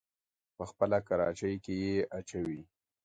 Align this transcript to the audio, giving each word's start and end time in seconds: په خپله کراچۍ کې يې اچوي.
په 0.57 0.63
خپله 0.71 0.97
کراچۍ 1.07 1.53
کې 1.63 1.73
يې 1.83 1.95
اچوي. 2.17 2.61